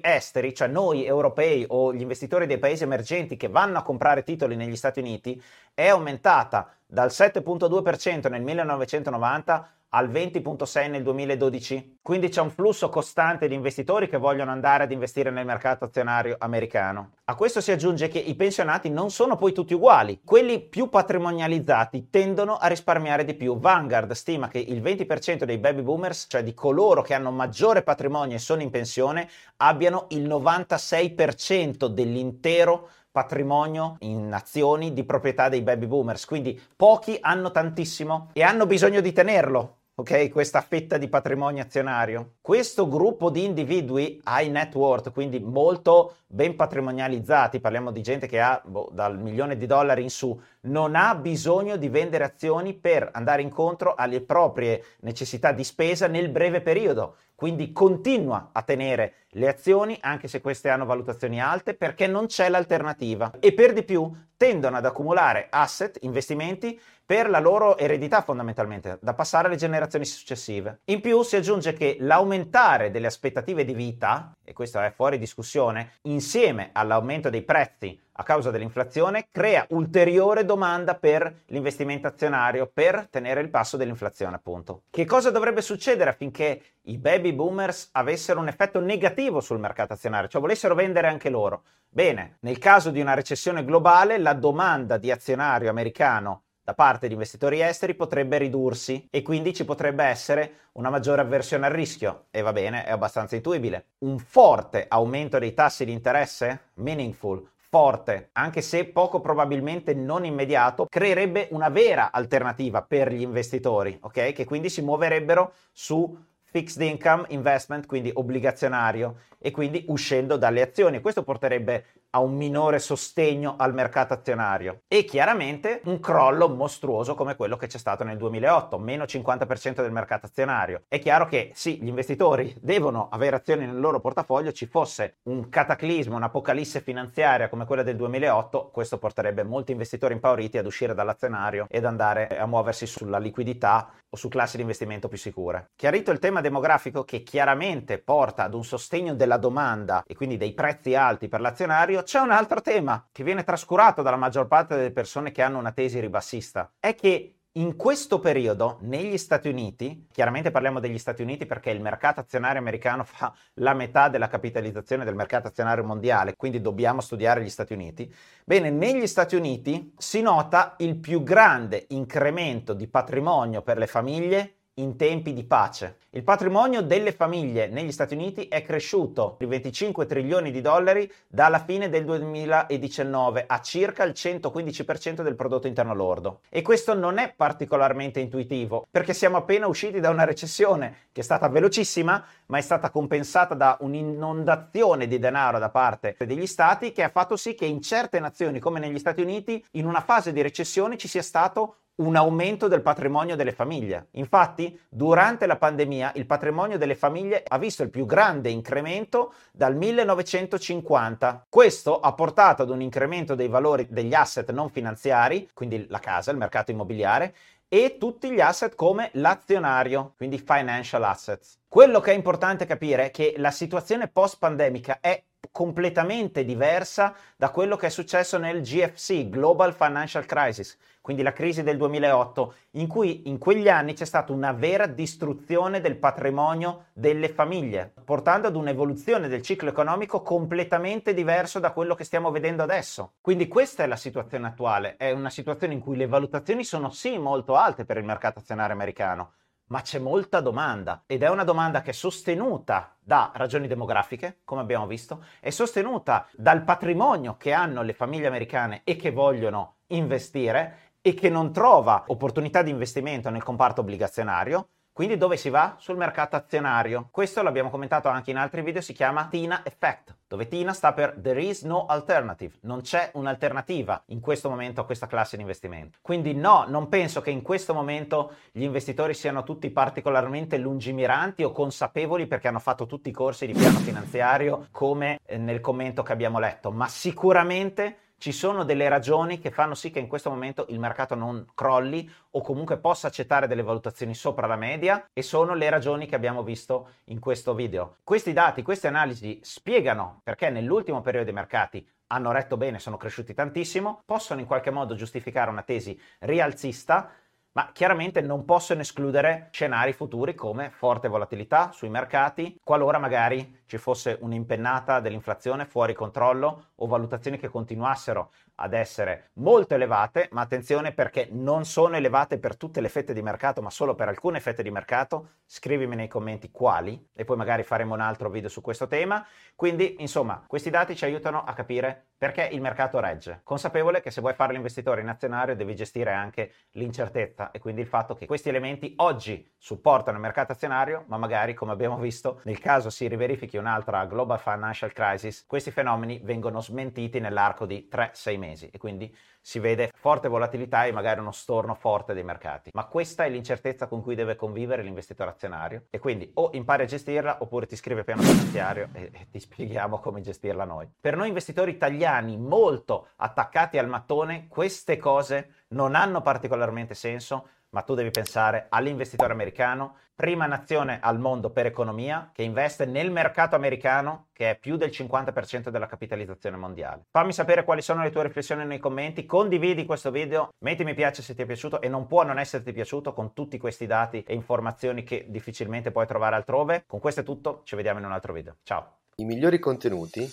esteri, 0.00 0.54
cioè 0.54 0.66
noi 0.68 1.04
europei 1.04 1.64
o 1.68 1.92
gli 1.92 2.02
investitori 2.02 2.46
dei 2.46 2.58
paesi 2.58 2.84
emergenti 2.84 3.36
che 3.36 3.48
vanno 3.48 3.78
a 3.78 3.82
comprare 3.82 4.22
titoli 4.22 4.54
negli 4.54 4.76
Stati 4.76 5.00
Uniti, 5.00 5.40
è 5.74 5.88
aumentata 5.88 6.70
dal 6.86 7.08
7.2% 7.08 8.28
nel 8.28 8.42
1990 8.42 9.68
al 9.94 10.10
20.6 10.10 10.90
nel 10.90 11.02
2012. 11.02 11.98
Quindi 12.02 12.28
c'è 12.28 12.40
un 12.40 12.50
flusso 12.50 12.88
costante 12.88 13.46
di 13.46 13.54
investitori 13.54 14.08
che 14.08 14.16
vogliono 14.16 14.50
andare 14.50 14.82
ad 14.82 14.90
investire 14.90 15.30
nel 15.30 15.46
mercato 15.46 15.84
azionario 15.84 16.34
americano. 16.38 17.12
A 17.26 17.36
questo 17.36 17.60
si 17.60 17.70
aggiunge 17.70 18.08
che 18.08 18.18
i 18.18 18.34
pensionati 18.34 18.90
non 18.90 19.10
sono 19.10 19.36
poi 19.36 19.52
tutti 19.52 19.72
uguali. 19.72 20.20
Quelli 20.24 20.60
più 20.60 20.88
patrimonializzati 20.88 22.10
tendono 22.10 22.56
a 22.56 22.66
risparmiare 22.66 23.24
di 23.24 23.34
più. 23.34 23.56
Vanguard 23.58 24.10
stima 24.12 24.48
che 24.48 24.58
il 24.58 24.82
20% 24.82 25.44
dei 25.44 25.58
baby 25.58 25.82
boomers, 25.82 26.26
cioè 26.28 26.42
di 26.42 26.54
coloro 26.54 27.00
che 27.02 27.14
hanno 27.14 27.30
maggiore 27.30 27.82
patrimonio 27.82 28.36
e 28.36 28.40
sono 28.40 28.62
in 28.62 28.70
pensione, 28.70 29.28
abbiano 29.58 30.06
il 30.08 30.26
96% 30.26 31.86
dell'intero 31.86 32.88
patrimonio 33.14 33.94
in 34.00 34.32
azioni 34.32 34.92
di 34.92 35.04
proprietà 35.04 35.48
dei 35.48 35.62
baby 35.62 35.86
boomers, 35.86 36.24
quindi 36.24 36.60
pochi 36.74 37.16
hanno 37.20 37.52
tantissimo 37.52 38.30
e 38.32 38.42
hanno 38.42 38.66
bisogno 38.66 39.00
di 39.00 39.12
tenerlo. 39.12 39.76
Ok, 39.94 40.30
questa 40.30 40.60
fetta 40.60 40.98
di 40.98 41.06
patrimonio 41.06 41.62
azionario. 41.62 42.32
Questo 42.40 42.88
gruppo 42.88 43.30
di 43.30 43.44
individui 43.44 44.20
high 44.26 44.50
net 44.50 44.74
worth, 44.74 45.12
quindi 45.12 45.38
molto 45.38 46.16
ben 46.26 46.56
patrimonializzati, 46.56 47.60
parliamo 47.60 47.92
di 47.92 48.02
gente 48.02 48.26
che 48.26 48.40
ha 48.40 48.60
boh, 48.64 48.90
dal 48.90 49.16
milione 49.20 49.56
di 49.56 49.66
dollari 49.66 50.02
in 50.02 50.10
su, 50.10 50.36
non 50.64 50.94
ha 50.94 51.14
bisogno 51.14 51.76
di 51.76 51.88
vendere 51.88 52.24
azioni 52.24 52.74
per 52.74 53.08
andare 53.12 53.42
incontro 53.42 53.94
alle 53.94 54.20
proprie 54.20 54.82
necessità 55.00 55.52
di 55.52 55.64
spesa 55.64 56.06
nel 56.06 56.28
breve 56.28 56.60
periodo. 56.60 57.16
Quindi 57.34 57.72
continua 57.72 58.50
a 58.52 58.62
tenere 58.62 59.14
le 59.30 59.48
azioni 59.48 59.98
anche 60.00 60.28
se 60.28 60.40
queste 60.40 60.68
hanno 60.68 60.84
valutazioni 60.84 61.42
alte 61.42 61.74
perché 61.74 62.06
non 62.06 62.26
c'è 62.26 62.48
l'alternativa 62.48 63.32
e 63.40 63.52
per 63.52 63.72
di 63.72 63.82
più 63.82 64.10
tendono 64.36 64.76
ad 64.76 64.86
accumulare 64.86 65.48
asset, 65.50 65.98
investimenti 66.02 66.80
per 67.04 67.28
la 67.28 67.40
loro 67.40 67.76
eredità 67.76 68.22
fondamentalmente, 68.22 68.98
da 69.00 69.14
passare 69.14 69.48
alle 69.48 69.56
generazioni 69.56 70.04
successive. 70.04 70.80
In 70.86 71.00
più 71.00 71.22
si 71.22 71.36
aggiunge 71.36 71.74
che 71.74 71.96
l'aumentare 72.00 72.90
delle 72.90 73.08
aspettative 73.08 73.64
di 73.64 73.74
vita, 73.74 74.32
e 74.44 74.52
questo 74.52 74.80
è 74.80 74.90
fuori 74.90 75.18
discussione, 75.18 75.94
insieme 76.02 76.70
all'aumento 76.72 77.30
dei 77.30 77.42
prezzi 77.42 78.00
a 78.16 78.22
causa 78.22 78.50
dell'inflazione 78.50 79.26
crea 79.30 79.66
ulteriore 79.70 80.44
domanda 80.44 80.94
per 80.94 81.42
l'investimento 81.46 82.06
azionario 82.06 82.70
per 82.72 83.08
tenere 83.10 83.40
il 83.40 83.50
passo 83.50 83.76
dell'inflazione 83.76 84.36
appunto. 84.36 84.82
Che 84.90 85.04
cosa 85.04 85.30
dovrebbe 85.30 85.62
succedere 85.62 86.10
affinché 86.10 86.62
i 86.82 86.98
baby 86.98 87.32
boomers 87.32 87.88
avessero 87.92 88.38
un 88.38 88.48
effetto 88.48 88.78
negativo 88.80 89.40
sul 89.40 89.58
mercato 89.58 89.94
azionario, 89.94 90.28
cioè 90.28 90.40
volessero 90.40 90.74
vendere 90.74 91.08
anche 91.08 91.28
loro? 91.28 91.64
Bene, 91.88 92.36
nel 92.40 92.58
caso 92.58 92.90
di 92.90 93.00
una 93.00 93.14
recessione 93.14 93.64
globale 93.64 94.18
la 94.18 94.32
domanda 94.34 94.96
di 94.96 95.10
azionario 95.10 95.70
americano 95.70 96.43
da 96.64 96.72
parte 96.72 97.08
di 97.08 97.12
investitori 97.12 97.60
esteri 97.60 97.94
potrebbe 97.94 98.38
ridursi 98.38 99.06
e 99.10 99.20
quindi 99.20 99.52
ci 99.52 99.66
potrebbe 99.66 100.02
essere 100.04 100.52
una 100.72 100.88
maggiore 100.88 101.20
avversione 101.20 101.66
al 101.66 101.72
rischio 101.72 102.24
e 102.30 102.40
va 102.40 102.52
bene, 102.52 102.84
è 102.84 102.90
abbastanza 102.90 103.36
intuibile. 103.36 103.88
Un 103.98 104.18
forte 104.18 104.86
aumento 104.88 105.38
dei 105.38 105.52
tassi 105.52 105.84
di 105.84 105.92
interesse, 105.92 106.70
meaningful, 106.74 107.46
forte, 107.54 108.30
anche 108.32 108.62
se 108.62 108.86
poco 108.86 109.20
probabilmente 109.20 109.92
non 109.92 110.24
immediato, 110.24 110.86
creerebbe 110.88 111.48
una 111.50 111.68
vera 111.68 112.10
alternativa 112.10 112.80
per 112.80 113.12
gli 113.12 113.20
investitori, 113.20 113.98
ok? 114.00 114.32
Che 114.32 114.44
quindi 114.46 114.70
si 114.70 114.80
muoverebbero 114.80 115.52
su 115.70 116.16
fixed 116.44 116.80
income 116.80 117.24
investment, 117.28 117.84
quindi 117.84 118.10
obbligazionario, 118.14 119.16
e 119.38 119.50
quindi 119.50 119.84
uscendo 119.88 120.36
dalle 120.36 120.62
azioni. 120.62 121.00
Questo 121.00 121.24
porterebbe 121.24 121.84
a 122.14 122.20
un 122.20 122.34
minore 122.34 122.78
sostegno 122.78 123.56
al 123.58 123.74
mercato 123.74 124.14
azionario 124.14 124.82
e 124.86 125.04
chiaramente 125.04 125.80
un 125.84 125.98
crollo 125.98 126.48
mostruoso 126.48 127.14
come 127.14 127.34
quello 127.34 127.56
che 127.56 127.66
c'è 127.66 127.78
stato 127.78 128.04
nel 128.04 128.16
2008, 128.16 128.78
meno 128.78 129.04
50% 129.04 129.82
del 129.82 129.90
mercato 129.90 130.26
azionario. 130.26 130.84
È 130.88 130.98
chiaro 131.00 131.26
che 131.26 131.50
sì, 131.54 131.78
gli 131.82 131.88
investitori 131.88 132.54
devono 132.60 133.08
avere 133.10 133.36
azioni 133.36 133.66
nel 133.66 133.80
loro 133.80 134.00
portafoglio, 134.00 134.52
ci 134.52 134.66
fosse 134.66 135.16
un 135.24 135.48
cataclisma, 135.48 136.16
un'apocalisse 136.16 136.80
finanziaria 136.80 137.48
come 137.48 137.66
quella 137.66 137.82
del 137.82 137.96
2008, 137.96 138.70
questo 138.72 138.98
porterebbe 138.98 139.42
molti 139.42 139.72
investitori 139.72 140.14
impauriti 140.14 140.56
ad 140.56 140.66
uscire 140.66 140.94
dall'azionario 140.94 141.66
ed 141.68 141.84
andare 141.84 142.28
a 142.28 142.46
muoversi 142.46 142.86
sulla 142.86 143.18
liquidità 143.18 143.90
o 144.14 144.16
su 144.16 144.28
classi 144.28 144.56
di 144.56 144.62
investimento 144.62 145.08
più 145.08 145.18
sicure. 145.18 145.70
Chiarito 145.74 146.12
il 146.12 146.20
tema 146.20 146.40
demografico 146.40 147.02
che 147.02 147.24
chiaramente 147.24 147.98
porta 147.98 148.44
ad 148.44 148.54
un 148.54 148.64
sostegno 148.64 149.14
della 149.14 149.36
domanda 149.36 150.04
e 150.06 150.14
quindi 150.14 150.36
dei 150.36 150.54
prezzi 150.54 150.94
alti 150.94 151.26
per 151.28 151.40
l'azionario, 151.40 152.03
c'è 152.04 152.20
un 152.20 152.30
altro 152.30 152.60
tema 152.60 153.08
che 153.10 153.24
viene 153.24 153.42
trascurato 153.42 154.02
dalla 154.02 154.16
maggior 154.16 154.46
parte 154.46 154.76
delle 154.76 154.92
persone 154.92 155.32
che 155.32 155.42
hanno 155.42 155.58
una 155.58 155.72
tesi 155.72 155.98
ribassista, 155.98 156.72
è 156.78 156.94
che 156.94 157.40
In 157.56 157.76
questo 157.76 158.18
periodo, 158.18 158.78
negli 158.80 159.16
Stati 159.16 159.48
Uniti, 159.48 160.08
chiaramente 160.10 160.50
parliamo 160.50 160.80
degli 160.80 160.98
Stati 160.98 161.22
Uniti 161.22 161.46
perché 161.46 161.70
il 161.70 161.80
mercato 161.80 162.18
azionario 162.18 162.58
americano 162.58 163.04
fa 163.06 163.32
la 163.54 163.74
metà 163.74 164.08
della 164.08 164.26
capitalizzazione 164.26 165.04
del 165.04 165.14
mercato 165.14 165.46
azionario 165.46 165.84
mondiale, 165.84 166.34
quindi 166.36 166.60
dobbiamo 166.60 167.00
studiare 167.00 167.44
gli 167.44 167.48
Stati 167.48 167.72
Uniti. 167.72 168.12
Bene, 168.44 168.70
negli 168.70 169.06
Stati 169.06 169.36
Uniti 169.36 169.94
si 169.96 170.20
nota 170.20 170.74
il 170.78 170.96
più 170.96 171.22
grande 171.22 171.86
incremento 171.90 172.74
di 172.74 172.88
patrimonio 172.88 173.62
per 173.62 173.78
le 173.78 173.86
famiglie 173.86 174.54
in 174.74 174.96
tempi 174.96 175.32
di 175.32 175.44
pace. 175.44 175.98
Il 176.10 176.24
patrimonio 176.24 176.82
delle 176.82 177.12
famiglie 177.12 177.68
negli 177.68 177.92
Stati 177.92 178.14
Uniti 178.14 178.48
è 178.48 178.62
cresciuto 178.62 179.36
di 179.38 179.46
25 179.46 180.06
trilioni 180.06 180.50
di 180.50 180.60
dollari 180.60 181.10
dalla 181.28 181.60
fine 181.60 181.88
del 181.88 182.04
2019 182.04 183.44
a 183.46 183.60
circa 183.60 184.04
il 184.04 184.12
115% 184.16 185.22
del 185.22 185.36
prodotto 185.36 185.66
interno 185.66 185.94
lordo. 185.94 186.40
E 186.48 186.62
questo 186.62 186.94
non 186.94 187.18
è 187.18 187.32
particolarmente 187.34 188.20
intuitivo, 188.20 188.86
perché 188.90 189.14
siamo 189.14 189.36
appena 189.36 189.66
usciti 189.66 190.00
da 190.00 190.10
una 190.10 190.24
recessione 190.24 190.96
che 191.12 191.20
è 191.20 191.24
stata 191.24 191.48
velocissima, 191.48 192.24
ma 192.46 192.58
è 192.58 192.62
stata 192.62 192.90
compensata 192.90 193.54
da 193.54 193.76
un'inondazione 193.80 195.06
di 195.06 195.18
denaro 195.18 195.58
da 195.58 195.70
parte 195.70 196.16
degli 196.24 196.46
stati 196.46 196.92
che 196.92 197.02
ha 197.02 197.10
fatto 197.10 197.36
sì 197.36 197.54
che 197.54 197.66
in 197.66 197.80
certe 197.80 198.18
nazioni 198.18 198.58
come 198.58 198.80
negli 198.80 198.98
Stati 198.98 199.20
Uniti, 199.20 199.64
in 199.72 199.86
una 199.86 200.00
fase 200.00 200.32
di 200.32 200.42
recessione 200.42 200.96
ci 200.96 201.08
sia 201.08 201.22
stato 201.22 201.76
un 201.96 202.16
aumento 202.16 202.66
del 202.66 202.82
patrimonio 202.82 203.36
delle 203.36 203.52
famiglie. 203.52 204.08
Infatti, 204.12 204.78
durante 204.88 205.46
la 205.46 205.56
pandemia 205.56 206.12
il 206.16 206.26
patrimonio 206.26 206.78
delle 206.78 206.94
famiglie 206.94 207.44
ha 207.46 207.58
visto 207.58 207.82
il 207.82 207.90
più 207.90 208.04
grande 208.06 208.48
incremento 208.50 209.34
dal 209.52 209.76
1950. 209.76 211.46
Questo 211.48 212.00
ha 212.00 212.12
portato 212.14 212.62
ad 212.62 212.70
un 212.70 212.80
incremento 212.80 213.34
dei 213.34 213.48
valori 213.48 213.86
degli 213.90 214.14
asset 214.14 214.50
non 214.50 214.70
finanziari, 214.70 215.48
quindi 215.54 215.86
la 215.88 216.00
casa, 216.00 216.30
il 216.32 216.36
mercato 216.36 216.72
immobiliare, 216.72 217.34
e 217.68 217.96
tutti 217.98 218.30
gli 218.30 218.40
asset 218.40 218.74
come 218.74 219.10
l'azionario, 219.14 220.14
quindi 220.16 220.38
financial 220.38 221.02
assets. 221.04 221.58
Quello 221.68 222.00
che 222.00 222.12
è 222.12 222.14
importante 222.14 222.66
capire 222.66 223.06
è 223.06 223.10
che 223.10 223.34
la 223.36 223.50
situazione 223.50 224.08
post-pandemica 224.08 224.98
è 225.00 225.20
completamente 225.54 226.44
diversa 226.44 227.14
da 227.36 227.50
quello 227.50 227.76
che 227.76 227.86
è 227.86 227.88
successo 227.88 228.38
nel 228.38 228.60
GFC, 228.60 229.28
Global 229.28 229.72
Financial 229.72 230.26
Crisis, 230.26 230.76
quindi 231.00 231.22
la 231.22 231.32
crisi 231.32 231.62
del 231.62 231.76
2008, 231.76 232.54
in 232.72 232.88
cui 232.88 233.28
in 233.28 233.38
quegli 233.38 233.68
anni 233.68 233.92
c'è 233.92 234.04
stata 234.04 234.32
una 234.32 234.50
vera 234.50 234.86
distruzione 234.86 235.80
del 235.80 235.94
patrimonio 235.94 236.86
delle 236.92 237.28
famiglie, 237.28 237.92
portando 238.04 238.48
ad 238.48 238.56
un'evoluzione 238.56 239.28
del 239.28 239.42
ciclo 239.42 239.68
economico 239.68 240.22
completamente 240.22 241.14
diverso 241.14 241.60
da 241.60 241.70
quello 241.70 241.94
che 241.94 242.02
stiamo 242.02 242.32
vedendo 242.32 242.64
adesso. 242.64 243.12
Quindi 243.20 243.46
questa 243.46 243.84
è 243.84 243.86
la 243.86 243.94
situazione 243.94 244.48
attuale, 244.48 244.96
è 244.96 245.12
una 245.12 245.30
situazione 245.30 245.74
in 245.74 245.80
cui 245.80 245.96
le 245.96 246.08
valutazioni 246.08 246.64
sono 246.64 246.90
sì 246.90 247.16
molto 247.16 247.54
alte 247.54 247.84
per 247.84 247.96
il 247.96 248.04
mercato 248.04 248.40
azionario 248.40 248.74
americano, 248.74 249.34
ma 249.66 249.80
c'è 249.80 249.98
molta 249.98 250.40
domanda 250.40 251.04
ed 251.06 251.22
è 251.22 251.28
una 251.28 251.44
domanda 251.44 251.80
che 251.80 251.90
è 251.90 251.94
sostenuta 251.94 252.96
da 253.00 253.30
ragioni 253.34 253.66
demografiche, 253.66 254.40
come 254.44 254.60
abbiamo 254.60 254.86
visto, 254.86 255.24
è 255.40 255.50
sostenuta 255.50 256.28
dal 256.32 256.64
patrimonio 256.64 257.36
che 257.36 257.52
hanno 257.52 257.82
le 257.82 257.94
famiglie 257.94 258.26
americane 258.26 258.82
e 258.84 258.96
che 258.96 259.10
vogliono 259.10 259.76
investire 259.88 260.92
e 261.00 261.14
che 261.14 261.28
non 261.28 261.52
trova 261.52 262.04
opportunità 262.06 262.62
di 262.62 262.70
investimento 262.70 263.30
nel 263.30 263.42
comparto 263.42 263.82
obbligazionario 263.82 264.68
quindi 264.94 265.16
dove 265.16 265.36
si 265.36 265.50
va? 265.50 265.74
Sul 265.76 265.96
mercato 265.96 266.36
azionario. 266.36 267.08
Questo 267.10 267.42
l'abbiamo 267.42 267.68
commentato 267.68 268.06
anche 268.06 268.30
in 268.30 268.36
altri 268.36 268.62
video, 268.62 268.80
si 268.80 268.92
chiama 268.92 269.26
TINA 269.26 269.62
Effect, 269.64 270.14
dove 270.28 270.46
TINA 270.46 270.72
sta 270.72 270.92
per 270.92 271.18
There 271.20 271.42
is 271.42 271.62
no 271.62 271.86
alternative, 271.86 272.58
non 272.60 272.80
c'è 272.80 273.10
un'alternativa 273.14 274.04
in 274.06 274.20
questo 274.20 274.48
momento 274.48 274.80
a 274.80 274.84
questa 274.84 275.08
classe 275.08 275.34
di 275.34 275.42
investimento. 275.42 275.98
Quindi 276.00 276.32
no, 276.32 276.66
non 276.68 276.88
penso 276.88 277.20
che 277.20 277.30
in 277.30 277.42
questo 277.42 277.74
momento 277.74 278.34
gli 278.52 278.62
investitori 278.62 279.14
siano 279.14 279.42
tutti 279.42 279.68
particolarmente 279.70 280.58
lungimiranti 280.58 281.42
o 281.42 281.50
consapevoli 281.50 282.28
perché 282.28 282.46
hanno 282.46 282.60
fatto 282.60 282.86
tutti 282.86 283.08
i 283.08 283.12
corsi 283.12 283.46
di 283.46 283.52
piano 283.52 283.80
finanziario 283.80 284.68
come 284.70 285.18
eh, 285.26 285.36
nel 285.38 285.58
commento 285.58 286.04
che 286.04 286.12
abbiamo 286.12 286.38
letto, 286.38 286.70
ma 286.70 286.86
sicuramente 286.86 287.96
ci 288.24 288.32
sono 288.32 288.64
delle 288.64 288.88
ragioni 288.88 289.38
che 289.38 289.50
fanno 289.50 289.74
sì 289.74 289.90
che 289.90 289.98
in 289.98 290.08
questo 290.08 290.30
momento 290.30 290.64
il 290.70 290.78
mercato 290.78 291.14
non 291.14 291.44
crolli 291.54 292.10
o 292.30 292.40
comunque 292.40 292.78
possa 292.78 293.08
accettare 293.08 293.46
delle 293.46 293.62
valutazioni 293.62 294.14
sopra 294.14 294.46
la 294.46 294.56
media 294.56 295.10
e 295.12 295.20
sono 295.20 295.52
le 295.52 295.68
ragioni 295.68 296.06
che 296.06 296.14
abbiamo 296.14 296.42
visto 296.42 296.88
in 297.08 297.20
questo 297.20 297.54
video. 297.54 297.98
Questi 298.02 298.32
dati, 298.32 298.62
queste 298.62 298.88
analisi 298.88 299.40
spiegano 299.42 300.22
perché 300.24 300.48
nell'ultimo 300.48 301.02
periodo 301.02 301.26
dei 301.26 301.34
mercati 301.34 301.86
hanno 302.06 302.32
retto 302.32 302.56
bene, 302.56 302.78
sono 302.78 302.96
cresciuti 302.96 303.34
tantissimo, 303.34 304.00
possono 304.06 304.40
in 304.40 304.46
qualche 304.46 304.70
modo 304.70 304.94
giustificare 304.94 305.50
una 305.50 305.62
tesi 305.62 306.00
rialzista, 306.20 307.10
ma 307.56 307.70
chiaramente 307.72 308.20
non 308.20 308.44
possono 308.44 308.80
escludere 308.80 309.48
scenari 309.52 309.92
futuri 309.92 310.34
come 310.34 310.70
forte 310.70 311.06
volatilità 311.06 311.70
sui 311.72 311.88
mercati, 311.88 312.58
qualora 312.64 312.98
magari 312.98 313.62
ci 313.66 313.78
fosse 313.78 314.18
un'impennata 314.20 314.98
dell'inflazione 314.98 315.64
fuori 315.64 315.94
controllo 315.94 316.70
o 316.74 316.86
valutazioni 316.86 317.38
che 317.38 317.48
continuassero 317.48 318.32
ad 318.56 318.72
essere 318.72 319.30
molto 319.34 319.74
elevate, 319.74 320.28
ma 320.32 320.40
attenzione 320.40 320.92
perché 320.92 321.28
non 321.30 321.64
sono 321.64 321.96
elevate 321.96 322.38
per 322.38 322.56
tutte 322.56 322.80
le 322.80 322.88
fette 322.88 323.12
di 323.12 323.22
mercato, 323.22 323.62
ma 323.62 323.70
solo 323.70 323.94
per 323.94 324.08
alcune 324.08 324.40
fette 324.40 324.62
di 324.62 324.70
mercato. 324.70 325.30
Scrivimi 325.46 325.96
nei 325.96 326.08
commenti 326.08 326.50
quali 326.50 327.08
e 327.12 327.24
poi 327.24 327.36
magari 327.36 327.62
faremo 327.62 327.94
un 327.94 328.00
altro 328.00 328.30
video 328.30 328.48
su 328.48 328.60
questo 328.60 328.86
tema. 328.86 329.24
Quindi, 329.54 329.96
insomma, 329.98 330.42
questi 330.46 330.70
dati 330.70 330.96
ci 330.96 331.04
aiutano 331.04 331.42
a 331.44 331.52
capire 331.52 332.10
perché 332.24 332.48
il 332.52 332.62
mercato 332.62 333.00
regge. 333.00 333.40
Consapevole 333.42 334.00
che 334.00 334.10
se 334.10 334.22
vuoi 334.22 334.32
fare 334.32 334.54
l'investitore 334.54 335.02
in 335.02 335.10
azionario 335.10 335.54
devi 335.54 335.76
gestire 335.76 336.10
anche 336.10 336.52
l'incertezza 336.70 337.50
e 337.50 337.58
quindi 337.58 337.82
il 337.82 337.86
fatto 337.86 338.14
che 338.14 338.24
questi 338.24 338.48
elementi 338.48 338.94
oggi 338.96 339.46
supportano 339.58 340.16
il 340.16 340.22
mercato 340.22 340.52
azionario, 340.52 341.04
ma 341.08 341.18
magari, 341.18 341.52
come 341.52 341.72
abbiamo 341.72 341.98
visto, 341.98 342.40
nel 342.44 342.58
caso 342.60 342.88
si 342.88 343.08
riverifichi 343.08 343.58
un'altra 343.58 344.06
global 344.06 344.38
financial 344.38 344.94
crisis, 344.94 345.44
questi 345.46 345.70
fenomeni 345.70 346.18
vengono 346.24 346.62
smentiti 346.62 347.20
nell'arco 347.20 347.66
di 347.66 347.90
3-6 347.92 348.38
mesi 348.38 348.70
e 348.72 348.78
quindi 348.78 349.14
si 349.46 349.58
vede 349.58 349.90
forte 349.94 350.28
volatilità 350.28 350.86
e 350.86 350.92
magari 350.92 351.20
uno 351.20 351.30
storno 351.30 351.74
forte 351.74 352.14
dei 352.14 352.24
mercati. 352.24 352.70
Ma 352.72 352.86
questa 352.86 353.26
è 353.26 353.28
l'incertezza 353.28 353.86
con 353.86 354.00
cui 354.00 354.14
deve 354.14 354.36
convivere 354.36 354.82
l'investitore 354.82 355.32
azionario 355.32 355.84
e 355.90 355.98
quindi 355.98 356.30
o 356.34 356.48
impari 356.54 356.84
a 356.84 356.86
gestirla 356.86 357.42
oppure 357.42 357.66
ti 357.66 357.74
iscrivi 357.74 358.00
a 358.00 358.04
piano 358.04 358.22
finanziario 358.22 358.88
e, 358.94 359.10
e 359.12 359.26
ti 359.30 359.38
spieghiamo 359.38 359.98
come 359.98 360.22
gestirla 360.22 360.64
noi. 360.64 360.88
Per 360.98 361.14
noi 361.14 361.28
investitori 361.28 361.72
italiani 361.72 362.12
molto 362.22 363.08
attaccati 363.16 363.78
al 363.78 363.88
mattone, 363.88 364.46
queste 364.48 364.96
cose 364.96 365.64
non 365.68 365.94
hanno 365.94 366.20
particolarmente 366.20 366.94
senso 366.94 367.48
ma 367.74 367.82
tu 367.82 367.94
devi 367.94 368.10
pensare 368.10 368.66
all'investitore 368.68 369.32
americano, 369.32 369.96
prima 370.14 370.46
nazione 370.46 371.00
al 371.02 371.18
mondo 371.18 371.50
per 371.50 371.66
economia, 371.66 372.30
che 372.32 372.44
investe 372.44 372.86
nel 372.86 373.10
mercato 373.10 373.56
americano, 373.56 374.28
che 374.32 374.50
è 374.50 374.56
più 374.56 374.76
del 374.76 374.90
50% 374.90 375.70
della 375.70 375.86
capitalizzazione 375.86 376.56
mondiale. 376.56 377.06
Fammi 377.10 377.32
sapere 377.32 377.64
quali 377.64 377.82
sono 377.82 378.04
le 378.04 378.10
tue 378.10 378.22
riflessioni 378.22 378.64
nei 378.64 378.78
commenti, 378.78 379.26
condividi 379.26 379.84
questo 379.84 380.12
video, 380.12 380.50
metti 380.60 380.84
mi 380.84 380.94
piace 380.94 381.20
se 381.20 381.34
ti 381.34 381.42
è 381.42 381.46
piaciuto 381.46 381.80
e 381.80 381.88
non 381.88 382.06
può 382.06 382.22
non 382.22 382.38
esserti 382.38 382.72
piaciuto 382.72 383.12
con 383.12 383.32
tutti 383.32 383.58
questi 383.58 383.86
dati 383.86 384.22
e 384.22 384.34
informazioni 384.34 385.02
che 385.02 385.26
difficilmente 385.28 385.90
puoi 385.90 386.06
trovare 386.06 386.36
altrove. 386.36 386.84
Con 386.86 387.00
questo 387.00 387.20
è 387.20 387.24
tutto, 387.24 387.62
ci 387.64 387.74
vediamo 387.74 387.98
in 387.98 388.04
un 388.04 388.12
altro 388.12 388.32
video. 388.32 388.56
Ciao! 388.62 389.03
I 389.16 389.24
migliori 389.24 389.60
contenuti 389.60 390.28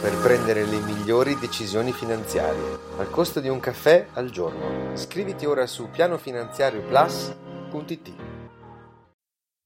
per 0.00 0.16
prendere 0.22 0.64
le 0.64 0.78
migliori 0.78 1.36
decisioni 1.36 1.92
finanziarie 1.92 2.78
al 2.96 3.10
costo 3.10 3.40
di 3.40 3.48
un 3.48 3.58
caffè 3.58 4.06
al 4.12 4.30
giorno. 4.30 4.92
Iscriviti 4.92 5.46
ora 5.46 5.66
su 5.66 5.90
pianofinanziarioplus.it. 5.90 8.33